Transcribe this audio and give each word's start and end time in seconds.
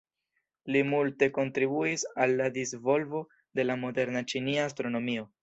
Li 0.75 0.79
multe 0.93 1.27
kontribuis 1.35 2.05
al 2.25 2.33
la 2.39 2.47
disvolvo 2.57 3.23
de 3.61 3.69
la 3.73 3.77
moderna 3.85 4.27
ĉinia 4.35 4.67
astronomio. 4.73 5.29